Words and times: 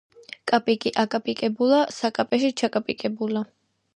კაპიკი 0.51 0.91
აკაპიკებულა 1.03 1.83
საკაპეში 1.97 2.51
ჩაკაპიკებულა 2.63 3.45